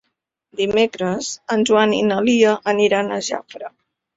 Dimecres 0.61 1.29
en 1.57 1.67
Joan 1.71 1.95
i 1.99 2.01
na 2.09 2.19
Lia 2.31 2.57
aniran 2.75 3.17
a 3.19 3.21
Jafre. 3.29 3.75